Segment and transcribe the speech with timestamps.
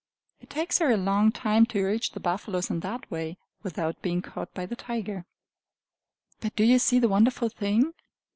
[0.39, 4.23] It takes her a long time to reach the buffaloes in that way, without being
[4.23, 5.25] caught by the tiger.
[6.39, 7.93] But do you see the wonderful thing?